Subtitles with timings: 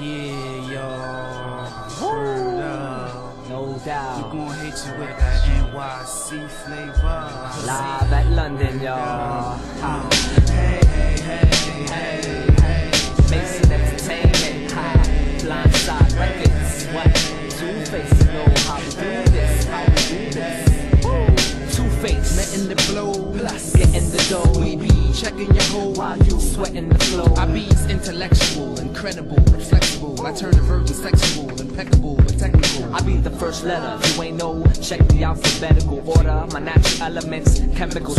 [0.00, 1.66] Yeah, y'all.
[2.00, 3.48] Word up.
[3.48, 4.32] No doubt.
[4.32, 7.66] We gon' hit you with that NYC flavor.
[7.66, 9.58] Live at London, y'all.
[9.82, 10.10] Uh,
[10.50, 11.46] Hey, hey, hey,
[11.88, 12.90] hey, hey.
[13.30, 15.02] Mason Entertainment, ha.
[15.42, 17.14] Blindside Records, what?
[17.58, 21.76] Two Face, know how we do this, how we do this.
[21.76, 23.12] Two Face, Letting the blow.
[23.36, 24.60] Plus, getting the dough.
[24.60, 27.34] we be checking your whole While you sweating the flow.
[27.34, 30.24] I be's intellectual, incredible, and flexible.
[30.24, 32.94] I turn the virgin sexual, impeccable, and technical.
[32.94, 33.98] I be the first letter.
[34.14, 36.46] You ain't know, check the alphabetical order.
[36.52, 38.14] My natural elements, chemical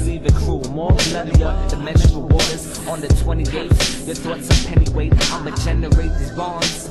[0.00, 0.64] leave it cruel.
[0.70, 2.86] More bloodier than menstrual waters.
[2.88, 5.12] On the 28th, your thoughts are pennyweight.
[5.32, 6.90] I'ma generate these bonds.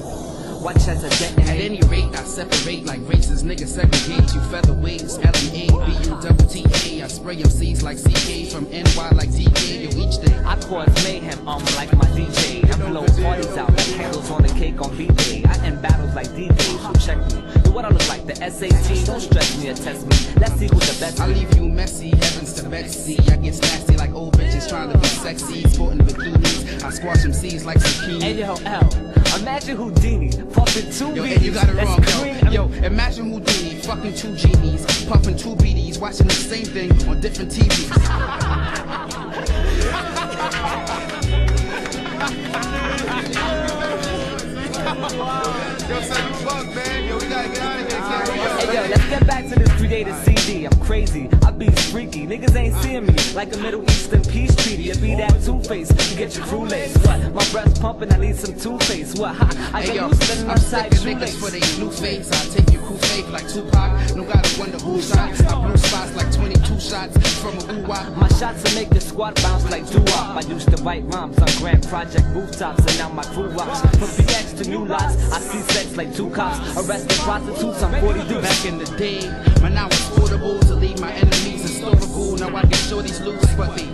[0.61, 3.43] Watch as I At any rate, I separate like races.
[3.43, 5.17] Niggas segregate you featherweights.
[5.23, 7.01] L-M-A, B-U-double-T-A.
[7.01, 9.81] I spray MCs like CK from NY like DK.
[9.81, 10.37] You each day.
[10.45, 12.69] I cause mayhem, um, like my DJ.
[12.69, 15.18] I blow parties out like candles on the cake on B-Day.
[18.39, 19.05] SAT.
[19.05, 20.15] Don't stress me or test me.
[20.39, 21.19] Let's see who's the best.
[21.19, 23.17] I leave you messy, heavens to Betsy.
[23.31, 25.63] I get nasty like old bitches trying to be sexy.
[25.67, 26.83] Sporting bikinis.
[26.83, 28.21] I squash MCs like zucchini.
[28.21, 28.89] Hey yo, L.
[29.39, 31.35] Imagine Houdini puffing two Yo, beats.
[31.35, 32.53] and you got it That's wrong, cream.
[32.53, 32.67] yo.
[32.67, 37.51] Yo, imagine Houdini fucking two genies, puffing two BDs, watching the same thing on different
[37.51, 37.89] TVs.
[44.69, 47.07] Yo, son, you fuck, man.
[47.07, 47.78] Yo, we gotta get out of here.
[48.71, 50.65] Can't we Hey yo, let's get back to this creative CD.
[50.65, 52.27] I'm crazy, I be freaky.
[52.27, 54.89] Niggas ain't seeing me like a Middle Eastern peace treaty.
[54.89, 56.95] It be that two face, you get your crew lace.
[57.05, 57.33] What?
[57.33, 59.15] My breast pumping, I need some two face.
[59.15, 59.35] What?
[59.35, 61.59] Ha, I Hey get yo, loose than I'm my side sick of niggas for they
[61.83, 62.31] new face.
[62.31, 64.15] I take you cool faith like Tupac.
[64.15, 65.41] No gotta wonder who shots.
[65.41, 65.78] I blew spots like 22
[66.89, 68.17] shots from a ooh wop.
[68.17, 70.35] My shots will make the squad bounce like doo-wop.
[70.35, 73.81] I used to write rhymes on Grand Project rooftops, and now my crew rocks.
[73.81, 76.57] From BX to new lots, I see sex like two cops.
[76.77, 78.41] Arrested prostitutes, I'm 40 dudes.
[78.41, 79.19] Back in the day,
[79.61, 82.37] man, I was portable to leave my enemies historical.
[82.37, 83.85] Now I get shorties loose, but they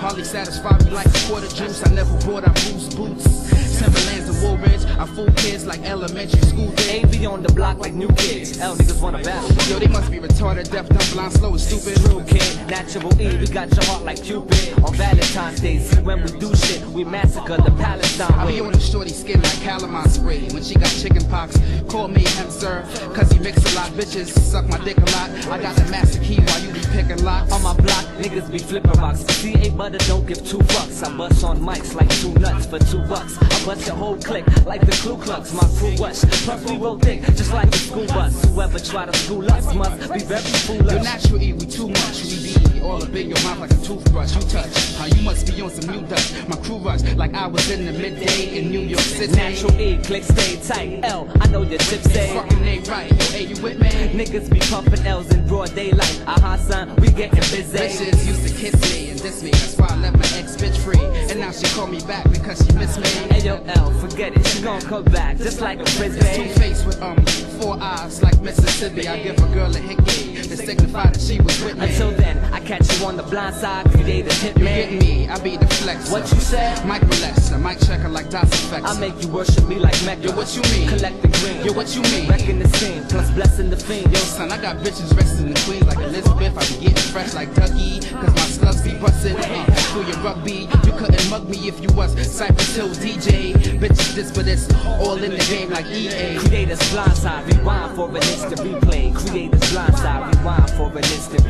[0.00, 1.86] hardly satisfy me like a quarter juice.
[1.86, 3.69] I never bought out boost boots.
[3.80, 7.02] Timberlands and Woolrich, I fool kids like elementary school days.
[7.02, 8.60] AV on the block like new kids.
[8.60, 9.48] L niggas wanna battle.
[9.72, 11.96] Yo, they must be retarded, deaf, dumb, blind, slow, and stupid.
[12.04, 14.74] True kid, natural E, we got your heart like Cupid.
[14.84, 18.30] On Valentine's Day, see when we do shit, we massacre the Palestine.
[18.34, 20.46] I be on the shorty skin like calamine spray.
[20.50, 21.58] When she got chicken pox,
[21.88, 22.84] call me him sir.
[23.14, 25.30] Cause he mix a lot, bitches suck my dick a lot.
[25.48, 27.52] I got the master key while you picking locks.
[27.52, 29.20] On my block, niggas be flipping rocks.
[29.20, 31.04] See CA butter don't give two fucks.
[31.06, 33.38] I bust on mics like two nuts for two bucks.
[33.40, 35.52] I bust your whole clique like the Ku Klux.
[35.52, 38.44] My crew rush, purple real thick, just like the school bus.
[38.44, 41.02] Whoever try to school us must be very foolish.
[41.02, 42.22] natural E, we too much.
[42.24, 44.34] We be all up in your mouth like a toothbrush.
[44.34, 46.48] You touch, how you must be on some new dust.
[46.48, 49.32] My crew rush like I was in the midday in New York City.
[49.34, 51.00] Natural E, click stay tight.
[51.04, 52.34] L, I know your tips say.
[52.34, 53.12] Fucking ain't right.
[53.30, 53.88] Hey, you with me?
[53.88, 56.22] Niggas be pumping L's in broad daylight.
[56.26, 57.78] Uh-huh, son, we getting busy.
[57.78, 59.50] Bitches used to kiss me and diss me.
[59.50, 61.00] That's why I left my ex bitch free.
[61.30, 63.06] And now she call me back because she miss me.
[63.32, 66.48] Hey yo, L, forget it, she gon' come back just like a Two frisbee.
[66.58, 67.24] face with um
[67.60, 69.08] four eyes like Mississippi.
[69.08, 71.86] I give a girl a hickey to signify that she was with me.
[71.86, 75.28] Until then, I catch you on the blind side, creators hit you get me.
[75.28, 76.10] I be the flex.
[76.10, 76.84] What you said?
[76.86, 78.84] Mike relax, a mic checker like effects.
[78.84, 80.22] I make you worship me like Mecca.
[80.22, 80.88] Yo, what you mean?
[80.88, 81.64] Collect the green.
[81.64, 82.28] Yo, what you mean?
[82.28, 84.12] Wrecking the scene, plus blessing the fiend.
[84.12, 86.56] Yo, son, I got bitches resting in Queens like Elizabeth.
[86.56, 89.36] I be getting fresh like Dougie, cause my slugs be bustin'.
[89.36, 93.52] Uh, through your rugby, you couldn't mug me if you was Cypress Hill DJ.
[93.78, 96.38] Bitches this, but it's all in the game like EA.
[96.38, 99.14] Creators blindside, rewind for an instant replay.
[99.14, 101.44] Creators blindside, rewind for an instant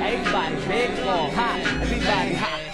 [0.00, 1.78] everybody, big ball, ha.
[1.82, 2.69] Everybody, ha.